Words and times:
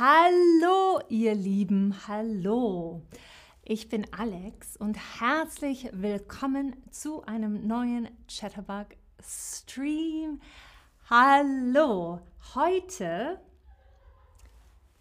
Hallo, 0.00 1.00
ihr 1.08 1.34
Lieben, 1.34 1.92
hallo. 2.06 3.02
Ich 3.64 3.88
bin 3.88 4.06
Alex 4.12 4.76
und 4.76 4.96
herzlich 5.20 5.88
willkommen 5.92 6.76
zu 6.92 7.24
einem 7.24 7.66
neuen 7.66 8.08
Chatterbug 8.28 8.86
Stream. 9.20 10.40
Hallo, 11.10 12.20
heute 12.54 13.40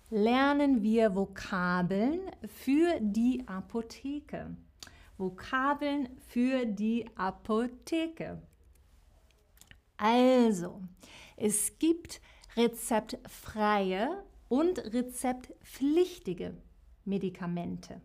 lernen 0.09 0.81
wir 0.81 1.13
Vokabeln 1.13 2.21
für 2.47 2.97
die 2.99 3.43
Apotheke. 3.45 4.57
Vokabeln 5.19 6.09
für 6.27 6.65
die 6.65 7.05
Apotheke. 7.15 8.41
Also, 9.97 10.81
es 11.35 11.77
gibt 11.77 12.19
rezeptfreie 12.55 14.23
und 14.49 14.79
rezeptpflichtige 14.93 16.55
Medikamente. 17.05 18.01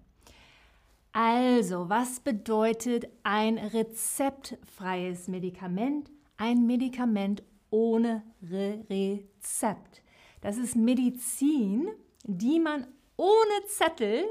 Also, 1.13 1.91
was 1.91 2.21
bedeutet 2.21 3.07
ein 3.23 3.59
rezeptfreies 3.59 5.29
Medikament? 5.29 6.11
Ein 6.39 6.67
Medikament 6.67 7.43
ohne 7.71 8.23
Re 8.43 8.85
Rezept. 8.89 10.03
Das 10.41 10.57
ist 10.57 10.75
Medizin, 10.75 11.89
die 12.25 12.59
man 12.59 12.87
ohne 13.17 13.67
Zettel 13.67 14.25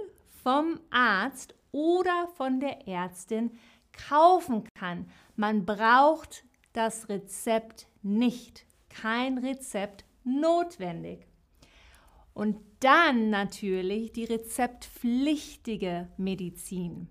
vom 0.43 0.79
Arzt 0.89 1.53
oder 1.71 2.27
von 2.35 2.59
der 2.59 2.87
Ärztin 2.87 3.51
kaufen 3.93 4.63
kann. 4.73 5.09
Man 5.35 5.65
braucht 5.65 6.43
das 6.73 7.09
Rezept 7.09 7.87
nicht. 8.01 8.65
Kein 8.89 9.37
Rezept 9.37 10.03
notwendig. 10.23 11.30
Und 12.34 12.58
dann 12.80 13.30
natürlich 13.30 14.12
die 14.12 14.23
rezeptpflichtige 14.23 16.07
Medizin. 16.18 17.07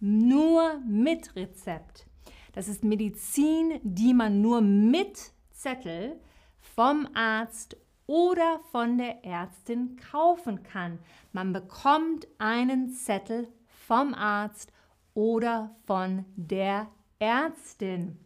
Nur 0.00 0.78
mit 0.86 1.34
Rezept. 1.36 2.06
Das 2.52 2.68
ist 2.68 2.84
Medizin, 2.84 3.80
die 3.82 4.14
man 4.14 4.40
nur 4.40 4.60
mit 4.60 5.32
Zettel 5.52 6.20
vom 6.60 7.08
Arzt 7.14 7.76
oder 8.06 8.60
von 8.70 8.98
der 8.98 9.24
Ärztin 9.24 9.96
kaufen 9.96 10.62
kann. 10.62 10.98
Man 11.32 11.52
bekommt 11.52 12.26
einen 12.38 12.90
Zettel 12.90 13.48
vom 13.86 14.14
Arzt 14.14 14.72
oder 15.14 15.74
von 15.86 16.24
der 16.36 16.90
Ärztin. 17.18 18.18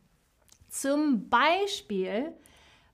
Zum 0.69 1.29
Beispiel 1.29 2.33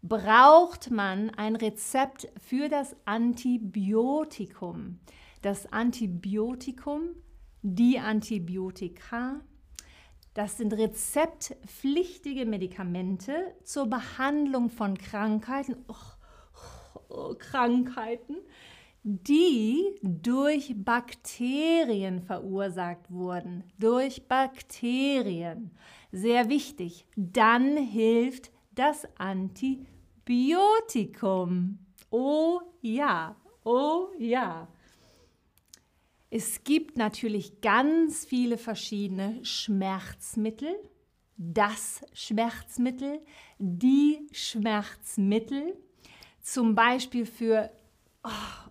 braucht 0.03 0.91
man 0.91 1.31
ein 1.31 1.56
Rezept 1.56 2.28
für 2.36 2.69
das 2.69 2.97
Antibiotikum. 3.05 4.98
Das 5.42 5.72
Antibiotikum, 5.72 7.11
die 7.62 7.98
Antibiotika, 7.98 9.41
das 10.34 10.56
sind 10.56 10.72
rezeptpflichtige 10.72 12.47
Medikamente 12.47 13.55
zur 13.64 13.86
Behandlung 13.86 14.70
von 14.70 14.97
Krankheiten, 14.98 15.77
oh, 15.89 15.94
oh, 17.09 17.34
Krankheiten, 17.39 18.37
die 19.05 19.84
durch 20.03 20.75
Bakterien 20.77 22.22
verursacht 22.22 23.11
wurden. 23.11 23.64
Durch 23.78 24.27
Bakterien. 24.27 25.70
Sehr 26.12 26.48
wichtig. 26.48 27.05
Dann 27.16 27.77
hilft 27.77 28.50
das 28.75 29.06
Antibiotikum. 29.19 29.92
Biotikum. 30.25 31.78
Oh 32.11 32.61
ja, 32.81 33.37
oh 33.65 34.09
ja. 34.19 34.69
Es 36.31 36.65
gibt 36.65 36.97
natürlich 36.97 37.61
ganz 37.61 38.25
viele 38.25 38.56
verschiedene 38.56 39.45
Schmerzmittel. 39.45 40.75
Das 41.37 42.03
Schmerzmittel, 42.12 43.21
die 43.59 44.28
Schmerzmittel, 44.33 45.77
zum 46.41 46.75
Beispiel 46.75 47.27
für 47.27 47.71
oh, 48.22 48.71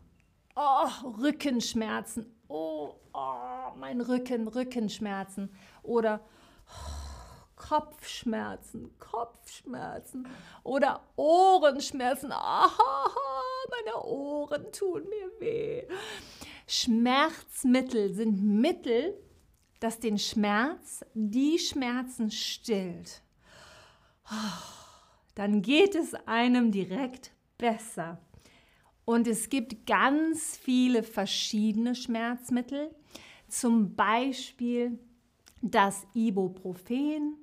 oh, 0.56 1.10
Rückenschmerzen. 1.22 2.26
Oh, 2.48 2.96
oh, 3.14 3.76
mein 3.78 4.00
Rücken, 4.02 4.48
Rückenschmerzen. 4.48 5.50
Oder 5.84 6.22
oh, 6.68 7.01
Kopfschmerzen, 7.62 8.98
Kopfschmerzen 8.98 10.28
oder 10.64 11.04
Ohrenschmerzen. 11.16 12.32
Aha, 12.32 13.12
meine 13.70 14.04
Ohren 14.04 14.72
tun 14.72 15.04
mir 15.08 15.40
weh. 15.40 15.84
Schmerzmittel 16.66 18.14
sind 18.16 18.42
Mittel, 18.44 19.14
das 19.80 20.00
den 20.00 20.18
Schmerz, 20.18 21.06
die 21.14 21.60
Schmerzen 21.60 22.32
stillt. 22.32 23.22
Dann 25.36 25.62
geht 25.62 25.94
es 25.94 26.16
einem 26.26 26.72
direkt 26.72 27.32
besser. 27.60 28.20
Und 29.06 29.28
es 29.28 29.50
gibt 29.50 29.86
ganz 29.86 30.58
viele 30.58 31.04
verschiedene 31.04 31.94
Schmerzmittel, 31.94 32.96
zum 33.48 33.96
Beispiel 33.96 34.98
das 35.62 36.08
Ibuprofen, 36.16 37.38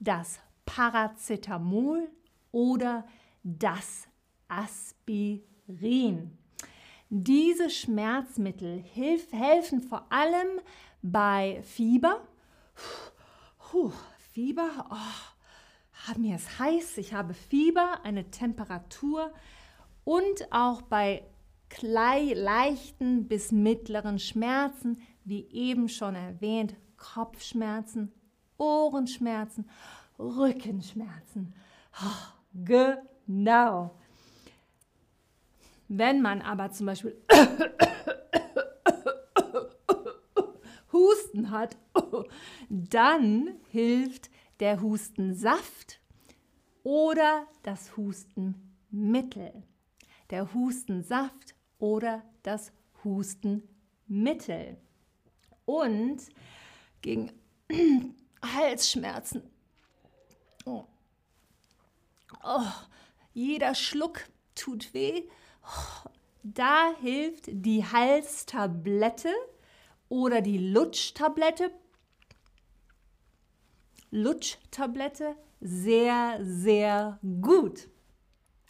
das 0.00 0.40
Paracetamol 0.66 2.10
oder 2.52 3.06
das 3.42 4.08
Aspirin. 4.48 6.38
Diese 7.10 7.70
Schmerzmittel 7.70 8.82
helfen 8.82 9.82
vor 9.82 10.10
allem 10.10 10.60
bei 11.02 11.62
Fieber. 11.62 12.26
Puh, 13.58 13.92
Fieber, 14.32 14.86
oh, 14.90 16.14
mir 16.18 16.36
ist 16.36 16.58
heiß, 16.58 16.98
ich 16.98 17.12
habe 17.12 17.34
Fieber, 17.34 18.00
eine 18.04 18.30
Temperatur 18.30 19.32
und 20.04 20.52
auch 20.52 20.82
bei 20.82 21.24
leichten 21.82 23.26
bis 23.26 23.52
mittleren 23.52 24.18
Schmerzen, 24.18 25.00
wie 25.24 25.48
eben 25.50 25.88
schon 25.88 26.14
erwähnt, 26.14 26.76
Kopfschmerzen, 26.96 28.12
Ohrenschmerzen, 28.64 29.68
Rückenschmerzen. 30.18 31.54
Oh, 32.02 32.64
genau. 32.64 33.94
Wenn 35.88 36.22
man 36.22 36.40
aber 36.42 36.70
zum 36.70 36.86
Beispiel 36.86 37.16
Husten 40.92 41.50
hat, 41.50 41.76
dann 42.68 43.54
hilft 43.70 44.30
der 44.60 44.80
Hustensaft 44.80 46.00
oder 46.84 47.46
das 47.62 47.96
Hustenmittel. 47.96 49.62
Der 50.30 50.54
Hustensaft 50.54 51.54
oder 51.78 52.22
das 52.42 52.72
Hustenmittel. 53.02 54.78
Und 55.66 56.22
gegen 57.02 57.32
Halsschmerzen. 58.52 59.42
Oh. 60.64 60.84
Oh, 62.42 62.66
jeder 63.32 63.74
Schluck 63.74 64.20
tut 64.54 64.92
weh. 64.94 65.24
Oh, 65.62 66.08
da 66.42 66.94
hilft 67.00 67.44
die 67.46 67.84
Halstablette 67.84 69.32
oder 70.08 70.40
die 70.40 70.58
Lutschtablette. 70.58 71.70
Lutschtablette 74.10 75.36
sehr, 75.60 76.38
sehr 76.42 77.18
gut. 77.40 77.88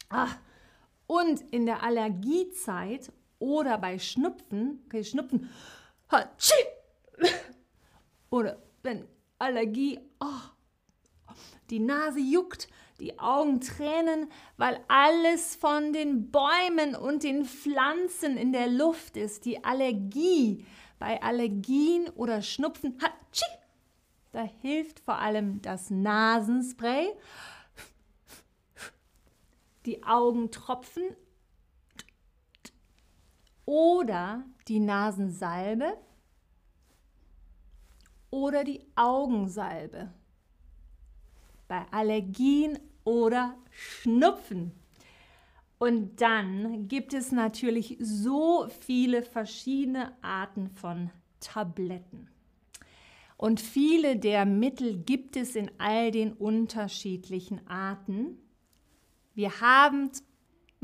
Ach, 0.08 0.38
und 1.06 1.40
in 1.52 1.66
der 1.66 1.82
Allergiezeit 1.82 3.12
oder 3.38 3.76
bei 3.78 3.98
Schnupfen, 3.98 4.82
okay, 4.86 5.04
Schnupfen, 5.04 5.50
oder 8.30 8.62
wenn 8.82 9.06
Allergie, 9.38 9.98
oh, 10.20 11.34
die 11.70 11.80
Nase 11.80 12.20
juckt, 12.20 12.68
die 13.00 13.18
Augen 13.18 13.60
tränen, 13.60 14.30
weil 14.56 14.82
alles 14.88 15.56
von 15.56 15.92
den 15.92 16.30
Bäumen 16.30 16.94
und 16.94 17.24
den 17.24 17.44
Pflanzen 17.44 18.36
in 18.36 18.52
der 18.52 18.68
Luft 18.68 19.16
ist. 19.16 19.44
Die 19.44 19.64
Allergie 19.64 20.64
bei 20.98 21.22
Allergien 21.22 22.08
oder 22.10 22.40
Schnupfen, 22.40 22.98
hatschi, 23.02 23.44
da 24.32 24.42
hilft 24.62 25.00
vor 25.00 25.18
allem 25.18 25.60
das 25.62 25.90
Nasenspray, 25.90 27.08
die 29.86 30.02
Augentropfen 30.04 31.04
oder 33.64 34.44
die 34.68 34.80
Nasensalbe 34.80 35.98
oder 38.34 38.64
die 38.64 38.80
Augensalbe. 38.96 40.10
Bei 41.68 41.86
Allergien 41.92 42.80
oder 43.04 43.54
Schnupfen. 43.70 44.72
Und 45.78 46.20
dann 46.20 46.88
gibt 46.88 47.14
es 47.14 47.30
natürlich 47.30 47.96
so 48.00 48.66
viele 48.80 49.22
verschiedene 49.22 50.12
Arten 50.20 50.68
von 50.68 51.10
Tabletten. 51.38 52.28
Und 53.36 53.60
viele 53.60 54.16
der 54.16 54.46
Mittel 54.46 54.96
gibt 54.96 55.36
es 55.36 55.54
in 55.54 55.70
all 55.78 56.10
den 56.10 56.32
unterschiedlichen 56.32 57.64
Arten. 57.68 58.38
Wir 59.34 59.60
haben 59.60 60.10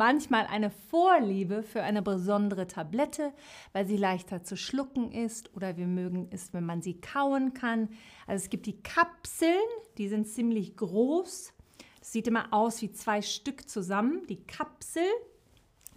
manchmal 0.01 0.47
eine 0.47 0.71
Vorliebe 0.71 1.63
für 1.63 1.83
eine 1.83 2.01
besondere 2.01 2.67
Tablette, 2.67 3.35
weil 3.75 3.87
sie 3.87 3.99
leichter 3.99 4.43
zu 4.43 4.57
schlucken 4.57 5.13
ist 5.13 5.55
oder 5.55 5.77
wir 5.77 5.87
mögen 5.87 6.29
es, 6.31 6.55
wenn 6.55 6.65
man 6.65 6.81
sie 6.81 6.99
kauen 6.99 7.53
kann. 7.53 7.91
Also 8.27 8.45
es 8.45 8.49
gibt 8.49 8.65
die 8.65 8.81
Kapseln, 8.81 9.59
die 9.99 10.09
sind 10.09 10.27
ziemlich 10.27 10.75
groß. 10.79 11.53
Das 11.99 12.13
sieht 12.13 12.27
immer 12.29 12.49
aus 12.51 12.81
wie 12.81 12.93
zwei 12.93 13.21
Stück 13.21 13.69
zusammen. 13.69 14.27
Die 14.27 14.43
Kapsel, 14.47 15.05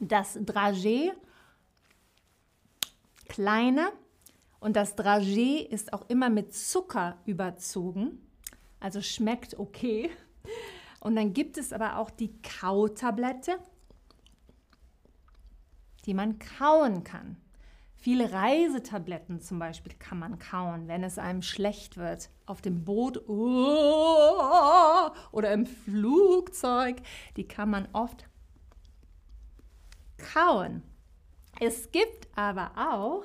das 0.02 0.38
Dragé, 0.38 1.14
kleiner 3.30 3.94
und 4.60 4.76
das 4.76 4.98
Dragé 4.98 5.66
ist 5.66 5.94
auch 5.94 6.10
immer 6.10 6.30
mit 6.30 6.54
Zucker 6.54 7.20
überzogen, 7.26 8.20
also 8.82 9.02
schmeckt 9.02 9.58
okay. 9.58 10.10
Und 11.00 11.16
dann 11.16 11.32
gibt 11.32 11.58
es 11.58 11.72
aber 11.72 12.00
auch 12.00 12.10
die 12.10 12.34
Kautablette, 12.42 13.60
die 16.06 16.14
man 16.14 16.40
kauen 16.40 17.04
kann. 17.04 17.38
Viele 17.96 18.34
Reisetabletten 18.34 19.40
zum 19.40 19.60
Beispiel 19.60 19.94
kann 19.98 20.20
man 20.20 20.38
kauen, 20.38 20.90
wenn 20.90 21.04
es 21.04 21.18
einem 21.18 21.42
schlecht 21.42 21.96
wird. 21.96 22.30
Auf 22.46 22.62
dem 22.62 22.84
Boot 22.84 23.30
oh, 23.30 25.10
oder 25.32 25.54
im 25.54 25.66
Flugzeug. 25.66 26.98
Die 27.38 27.48
kann 27.48 27.70
man 27.70 27.88
oft 27.94 28.26
kauen. 30.18 30.84
Es 31.62 31.92
gibt 31.92 32.28
aber 32.36 32.72
auch 32.76 33.24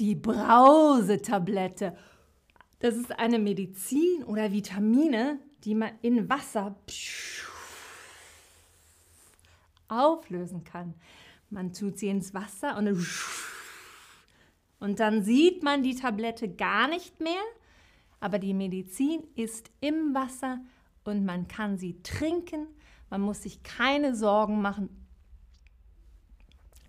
die 0.00 0.16
Brausetablette. 0.16 1.96
Das 2.80 2.96
ist 2.96 3.16
eine 3.16 3.38
Medizin 3.38 4.24
oder 4.24 4.50
Vitamine, 4.50 5.38
die 5.62 5.76
man 5.76 5.92
in 6.02 6.28
Wasser 6.28 6.74
auflösen 9.86 10.64
kann. 10.64 10.94
Man 11.52 11.72
tut 11.72 11.98
sie 11.98 12.08
ins 12.08 12.34
Wasser 12.34 12.76
und, 12.76 13.06
und 14.80 15.00
dann 15.00 15.22
sieht 15.22 15.62
man 15.62 15.82
die 15.82 15.94
Tablette 15.94 16.48
gar 16.48 16.88
nicht 16.88 17.20
mehr, 17.20 17.42
aber 18.20 18.38
die 18.38 18.54
Medizin 18.54 19.22
ist 19.34 19.70
im 19.80 20.14
Wasser 20.14 20.60
und 21.04 21.24
man 21.24 21.48
kann 21.48 21.78
sie 21.78 22.02
trinken. 22.02 22.66
Man 23.10 23.20
muss 23.20 23.42
sich 23.42 23.62
keine 23.62 24.14
Sorgen 24.16 24.62
machen, 24.62 24.88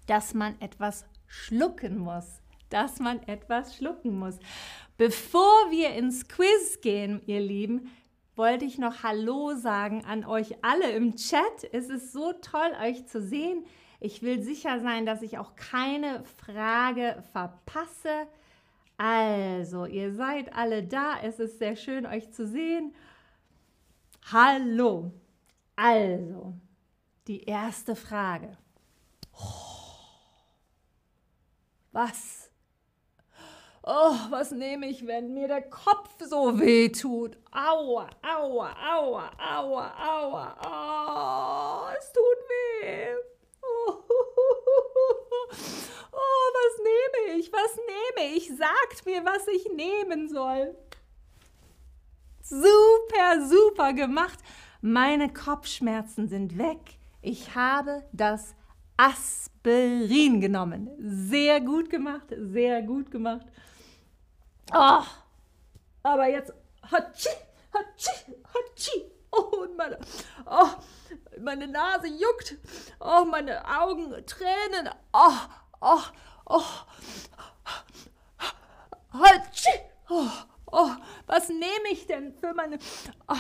dass 0.08 0.34
man 0.34 0.60
etwas 0.62 1.06
schlucken 1.28 1.98
muss 1.98 2.44
dass 2.74 3.00
man 3.00 3.22
etwas 3.28 3.76
schlucken 3.76 4.18
muss. 4.18 4.40
Bevor 4.98 5.70
wir 5.70 5.92
ins 5.92 6.28
Quiz 6.28 6.82
gehen, 6.82 7.22
ihr 7.28 7.40
Lieben, 7.40 7.92
wollte 8.36 8.66
ich 8.66 8.80
noch 8.80 9.04
Hallo 9.04 9.54
sagen 9.54 10.04
an 10.06 10.26
euch 10.26 10.56
alle 10.64 10.90
im 10.92 11.16
Chat. 11.16 11.72
Es 11.72 11.90
ist 11.90 12.12
so 12.12 12.34
toll, 12.34 12.72
euch 12.82 13.06
zu 13.06 13.22
sehen. 13.22 13.64
Ich 14.04 14.22
will 14.22 14.44
sicher 14.44 14.82
sein, 14.82 15.06
dass 15.06 15.22
ich 15.22 15.38
auch 15.38 15.56
keine 15.56 16.26
Frage 16.26 17.24
verpasse. 17.32 18.28
Also, 18.98 19.86
ihr 19.86 20.14
seid 20.14 20.54
alle 20.54 20.84
da. 20.84 21.22
Es 21.24 21.40
ist 21.40 21.58
sehr 21.58 21.78
schön, 21.78 22.06
euch 22.06 22.30
zu 22.34 22.46
sehen. 22.46 22.94
Hallo. 24.30 25.14
Also, 25.78 26.54
die 27.28 27.44
erste 27.44 27.96
Frage. 27.96 28.58
Was 31.94 32.50
Oh, 33.86 34.16
was 34.30 34.52
nehme 34.52 34.86
ich, 34.88 35.08
wenn 35.08 35.34
mir 35.34 35.48
der 35.48 35.62
Kopf 35.62 36.16
so 36.20 36.60
weh 36.60 36.90
tut? 36.90 37.38
Aua, 37.52 38.10
aua, 38.22 38.74
aua, 38.82 39.32
aua, 39.38 39.94
aua. 39.98 40.56
Oh, 40.66 41.94
es 41.98 42.12
tut 42.12 42.40
weh. 42.50 43.14
Oh, 43.62 44.04
oh, 46.12 46.52
was 46.58 46.76
nehme 46.80 47.20
ich? 47.38 47.52
Was 47.52 47.78
nehme 48.16 48.36
ich? 48.36 48.48
Sagt 48.50 49.06
mir, 49.06 49.24
was 49.26 49.48
ich 49.48 49.70
nehmen 49.74 50.30
soll. 50.30 50.76
Super, 52.42 53.48
super 53.48 53.94
gemacht. 53.94 54.40
Meine 54.82 55.32
Kopfschmerzen 55.32 56.28
sind 56.28 56.58
weg. 56.58 56.98
Ich 57.22 57.56
habe 57.56 58.04
das 58.12 58.54
Aspirin 58.98 60.42
genommen. 60.42 60.90
Sehr 61.00 61.62
gut 61.62 61.90
gemacht, 61.90 62.28
sehr 62.38 62.82
gut 62.82 63.10
gemacht. 63.10 63.46
Oh, 64.74 65.04
aber 66.04 66.28
jetzt. 66.28 66.54
Hatschi, 66.92 67.30
hatschi, 67.74 68.36
hatschi. 68.54 69.12
Oh, 69.32 69.66
meine, 69.78 69.98
oh, 70.46 70.68
meine 71.42 71.68
Nase 71.68 72.08
juckt. 72.08 72.58
Oh, 73.00 73.26
meine 73.26 73.64
Augen 73.66 74.14
tränen. 74.26 74.90
Oh, 75.14 75.38
oh, 75.82 76.02
oh. 76.46 76.64
Hatschi. 79.14 79.70
Oh, 80.10 80.30
oh, 80.72 80.92
was 81.28 81.50
nehme 81.50 81.92
ich 81.92 82.06
denn 82.08 82.34
für 82.34 82.54
meine 82.54 82.78
oh, 83.28 83.36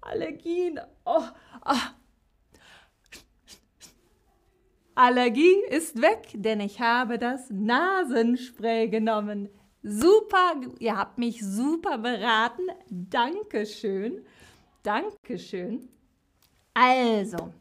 Allergien? 0.00 0.80
Oh, 1.04 1.22
oh. 1.64 1.74
Allergie 4.94 5.56
ist 5.70 6.00
weg, 6.00 6.28
denn 6.34 6.60
ich 6.60 6.80
habe 6.80 7.18
das 7.18 7.50
Nasenspray 7.50 8.88
genommen. 8.88 9.48
Super, 9.82 10.54
ihr 10.78 10.96
habt 10.96 11.18
mich 11.18 11.44
super 11.44 11.98
beraten. 11.98 12.62
Dankeschön. 12.88 14.24
Dankeschön. 14.82 15.88
Also, 16.74 17.52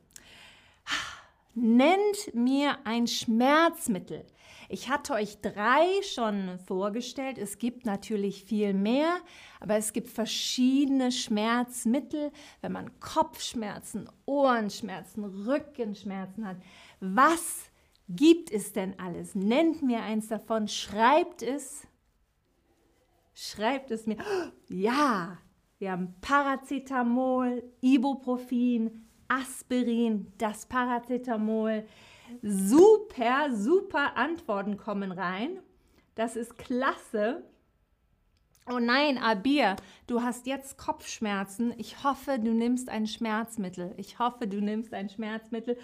nennt 1.56 2.34
mir 2.34 2.78
ein 2.84 3.07
Schmerzmittel. 3.07 4.25
Ich 4.74 4.90
hatte 4.90 5.14
euch 5.14 5.40
drei 5.40 6.02
schon 6.02 6.58
vorgestellt. 6.66 7.38
Es 7.38 7.60
gibt 7.60 7.86
natürlich 7.86 8.44
viel 8.44 8.74
mehr, 8.74 9.18
aber 9.60 9.75
es 9.75 9.94
gibt 9.94 10.10
verschiedene 10.10 11.12
Schmerzmittel, 11.12 12.31
wenn 12.62 12.72
man 12.72 13.00
Kopfschmerzen, 13.00 14.10
Ohrenschmerzen, 14.25 15.25
Rückenschmerzen 15.25 16.48
hat. 16.48 16.58
Was 17.00 17.70
gibt 18.10 18.52
es 18.52 18.74
denn 18.74 18.98
alles? 19.00 19.36
Nennt 19.36 19.84
mir 19.84 20.01
eins 20.01 20.30
davon, 20.30 20.68
schreibt 20.68 21.44
es 21.44 21.86
Schreibt 23.36 23.92
es 23.92 24.08
mir. 24.08 24.18
Ja, 24.70 25.38
wir 25.77 25.92
haben 25.92 26.15
Paracetamol, 26.20 27.62
Ibuprofen, 27.80 29.08
Aspirin, 29.27 30.34
das 30.39 30.65
Paracetamol. 30.65 31.86
Super, 32.42 33.56
super 33.56 34.18
Antworten 34.18 34.78
kommen 34.78 35.12
rein. 35.12 35.60
Das 36.16 36.36
ist 36.36 36.58
klasse. 36.58 37.44
Oh 38.72 38.80
nein, 38.80 39.18
Abir, 39.18 39.75
du 40.08 40.22
hast 40.22 40.48
jetzt 40.48 40.78
Kopfschmerzen. 40.78 41.74
Ich 41.78 42.04
hoffe, 42.04 42.40
du 42.40 42.52
nimmst 42.54 42.88
ein 42.88 43.08
Schmerzmittel. 43.08 43.94
Ich 43.98 44.20
hoffe, 44.20 44.48
du 44.48 44.62
nimmst 44.62 44.94
ein 44.94 45.10
Schmerzmittel. 45.10 45.78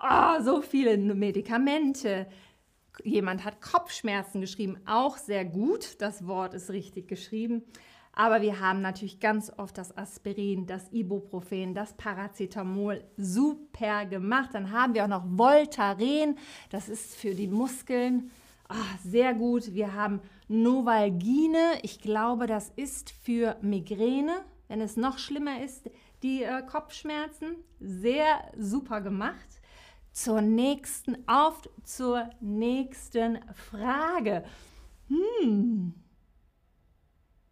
Oh, 0.00 0.40
so 0.40 0.62
viele 0.62 0.96
Medikamente. 0.96 2.28
Jemand 3.02 3.44
hat 3.44 3.60
Kopfschmerzen 3.60 4.40
geschrieben, 4.40 4.78
auch 4.86 5.16
sehr 5.16 5.44
gut. 5.44 6.00
Das 6.00 6.26
Wort 6.26 6.54
ist 6.54 6.70
richtig 6.70 7.08
geschrieben. 7.08 7.64
Aber 8.12 8.42
wir 8.42 8.60
haben 8.60 8.80
natürlich 8.80 9.20
ganz 9.20 9.52
oft 9.56 9.78
das 9.78 9.96
Aspirin, 9.96 10.66
das 10.66 10.92
Ibuprofen, 10.92 11.74
das 11.74 11.94
Paracetamol 11.94 13.04
super 13.16 14.04
gemacht. 14.04 14.50
Dann 14.52 14.72
haben 14.72 14.94
wir 14.94 15.04
auch 15.04 15.08
noch 15.08 15.24
Voltaren, 15.26 16.36
das 16.70 16.88
ist 16.88 17.14
für 17.14 17.34
die 17.34 17.48
Muskeln. 17.48 18.30
Ach, 18.68 18.98
sehr 19.04 19.34
gut. 19.34 19.74
Wir 19.74 19.94
haben 19.94 20.20
Novalgine, 20.48 21.78
ich 21.82 22.00
glaube, 22.00 22.46
das 22.46 22.70
ist 22.76 23.10
für 23.10 23.56
Migräne, 23.62 24.44
wenn 24.68 24.80
es 24.80 24.96
noch 24.96 25.18
schlimmer 25.18 25.62
ist, 25.62 25.90
die 26.22 26.42
äh, 26.42 26.62
Kopfschmerzen. 26.62 27.56
Sehr 27.80 28.40
super 28.56 29.00
gemacht 29.00 29.60
zur 30.12 30.40
nächsten, 30.40 31.16
auf 31.28 31.62
zur 31.84 32.28
nächsten 32.40 33.38
Frage. 33.54 34.44
Hm. 35.08 35.94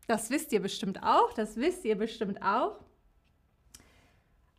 Das 0.09 0.31
wisst 0.31 0.53
ihr 0.53 0.61
bestimmt 0.61 1.03
auch, 1.03 1.35
das 1.35 1.57
wisst 1.57 1.85
ihr 1.85 1.95
bestimmt 1.95 2.41
auch. 2.43 2.81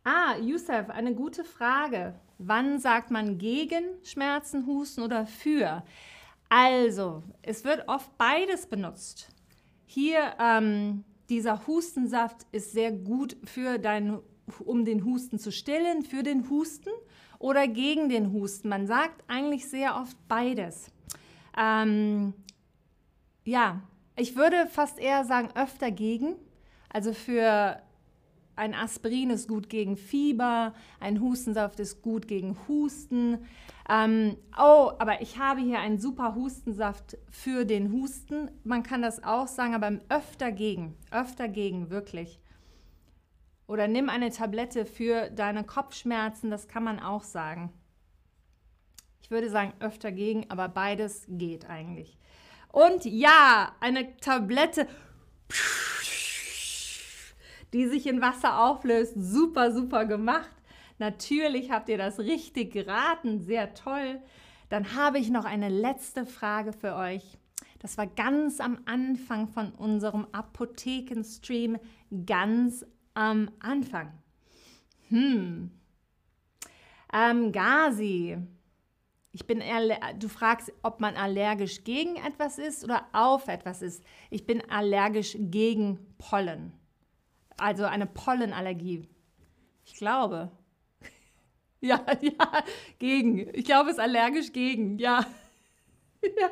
Ah, 0.04 0.36
Yusuf, 0.36 0.88
eine 0.88 1.12
gute 1.12 1.42
Frage. 1.42 2.14
Wann 2.38 2.78
sagt 2.78 3.10
man 3.10 3.36
gegen 3.36 3.82
Schmerzen, 4.04 4.64
Husten 4.66 5.02
oder 5.02 5.26
für? 5.26 5.82
Also, 6.48 7.24
es 7.42 7.64
wird 7.64 7.88
oft 7.88 8.16
beides 8.16 8.68
benutzt. 8.68 9.28
Hier, 9.86 10.34
ähm, 10.38 11.02
dieser 11.28 11.66
Hustensaft 11.66 12.46
ist 12.52 12.70
sehr 12.70 12.92
gut 12.92 13.36
für 13.42 13.78
dein, 13.78 14.20
um 14.60 14.84
den 14.84 15.04
Husten 15.04 15.40
zu 15.40 15.50
stillen, 15.50 16.02
für 16.04 16.22
den 16.22 16.48
Husten 16.48 16.90
oder 17.40 17.66
gegen 17.66 18.08
den 18.08 18.32
Husten. 18.32 18.68
Man 18.68 18.86
sagt 18.86 19.24
eigentlich 19.26 19.68
sehr 19.68 19.96
oft 19.96 20.16
beides. 20.28 20.92
Ähm, 21.58 22.34
ja, 23.44 23.82
ich 24.20 24.36
würde 24.36 24.66
fast 24.66 24.98
eher 24.98 25.24
sagen 25.24 25.48
öfter 25.54 25.90
gegen. 25.90 26.36
Also 26.90 27.12
für 27.14 27.80
ein 28.54 28.74
Aspirin 28.74 29.30
ist 29.30 29.48
gut 29.48 29.70
gegen 29.70 29.96
Fieber, 29.96 30.74
ein 31.00 31.20
Hustensaft 31.20 31.80
ist 31.80 32.02
gut 32.02 32.28
gegen 32.28 32.56
Husten. 32.68 33.38
Ähm, 33.88 34.36
oh, 34.58 34.92
aber 34.98 35.22
ich 35.22 35.38
habe 35.38 35.60
hier 35.60 35.78
einen 35.78 35.98
super 35.98 36.34
Hustensaft 36.34 37.16
für 37.30 37.64
den 37.64 37.92
Husten. 37.92 38.50
Man 38.62 38.82
kann 38.82 39.00
das 39.00 39.24
auch 39.24 39.48
sagen, 39.48 39.74
aber 39.74 39.98
öfter 40.10 40.52
gegen, 40.52 40.96
öfter 41.10 41.48
gegen, 41.48 41.88
wirklich. 41.88 42.38
Oder 43.66 43.88
nimm 43.88 44.10
eine 44.10 44.30
Tablette 44.30 44.84
für 44.84 45.30
deine 45.30 45.64
Kopfschmerzen, 45.64 46.50
das 46.50 46.68
kann 46.68 46.84
man 46.84 47.00
auch 47.00 47.22
sagen. 47.22 47.72
Ich 49.22 49.30
würde 49.30 49.48
sagen 49.48 49.72
öfter 49.80 50.12
gegen, 50.12 50.50
aber 50.50 50.68
beides 50.68 51.24
geht 51.28 51.70
eigentlich. 51.70 52.18
Und 52.72 53.04
ja, 53.04 53.74
eine 53.80 54.16
Tablette 54.18 54.86
die 57.72 57.86
sich 57.86 58.06
in 58.06 58.20
Wasser 58.20 58.58
auflöst. 58.58 59.14
Super, 59.16 59.72
super 59.72 60.04
gemacht. 60.04 60.50
Natürlich 60.98 61.70
habt 61.70 61.88
ihr 61.88 61.98
das 61.98 62.18
richtig 62.18 62.72
geraten. 62.72 63.40
Sehr 63.40 63.74
toll. 63.74 64.20
Dann 64.68 64.94
habe 64.94 65.18
ich 65.18 65.30
noch 65.30 65.44
eine 65.44 65.68
letzte 65.68 66.26
Frage 66.26 66.72
für 66.72 66.94
euch. 66.94 67.38
Das 67.78 67.96
war 67.96 68.06
ganz 68.06 68.60
am 68.60 68.78
Anfang 68.84 69.48
von 69.48 69.72
unserem 69.72 70.26
Apothekenstream, 70.32 71.78
ganz 72.26 72.84
am 73.14 73.50
Anfang. 73.60 74.12
Hm. 75.08 75.70
Ähm, 77.12 77.52
Gazi, 77.52 78.36
ich 79.32 79.46
bin 79.46 79.62
du 80.18 80.28
fragst, 80.28 80.72
ob 80.82 81.00
man 81.00 81.16
allergisch 81.16 81.84
gegen 81.84 82.16
etwas 82.16 82.58
ist 82.58 82.84
oder 82.84 83.06
auf 83.12 83.48
etwas 83.48 83.82
ist. 83.82 84.02
Ich 84.30 84.46
bin 84.46 84.68
allergisch 84.70 85.36
gegen 85.38 86.14
Pollen 86.18 86.72
also 87.60 87.84
eine 87.84 88.06
Pollenallergie. 88.06 89.08
Ich 89.84 89.94
glaube. 89.94 90.50
Ja, 91.82 92.04
ja, 92.20 92.62
gegen. 92.98 93.54
Ich 93.54 93.64
glaube, 93.64 93.88
es 93.88 93.96
ist 93.96 94.02
allergisch 94.02 94.52
gegen. 94.52 94.98
Ja. 94.98 95.24
ja. 96.22 96.50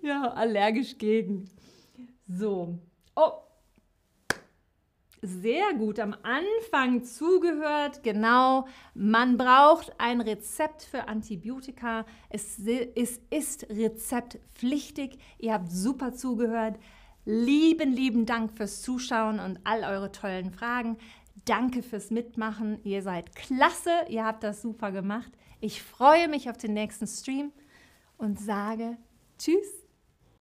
Ja, 0.00 0.32
allergisch 0.32 0.96
gegen. 0.96 1.50
So. 2.26 2.78
Oh. 3.14 3.32
Sehr 5.20 5.74
gut. 5.74 5.98
Am 5.98 6.14
Anfang 6.22 7.04
zugehört. 7.04 8.02
Genau. 8.02 8.66
Man 8.94 9.36
braucht 9.36 9.92
ein 9.98 10.20
Rezept 10.20 10.82
für 10.82 11.08
Antibiotika. 11.08 12.06
Es, 12.28 12.60
es 12.94 13.20
ist 13.30 13.68
rezeptpflichtig. 13.68 15.18
Ihr 15.38 15.54
habt 15.54 15.70
super 15.72 16.12
zugehört. 16.12 16.78
Lieben, 17.24 17.92
lieben 17.92 18.26
Dank 18.26 18.56
fürs 18.56 18.82
Zuschauen 18.82 19.40
und 19.40 19.58
all 19.64 19.82
eure 19.84 20.12
tollen 20.12 20.50
Fragen. 20.52 20.96
Danke 21.44 21.82
fürs 21.82 22.10
Mitmachen. 22.10 22.78
Ihr 22.84 23.02
seid 23.02 23.34
klasse. 23.34 23.90
Ihr 24.08 24.24
habt 24.24 24.44
das 24.44 24.62
super 24.62 24.92
gemacht. 24.92 25.32
Ich 25.60 25.82
freue 25.82 26.28
mich 26.28 26.48
auf 26.48 26.56
den 26.56 26.74
nächsten 26.74 27.06
Stream 27.06 27.52
und 28.18 28.38
sage 28.38 28.96
Tschüss. 29.38 29.77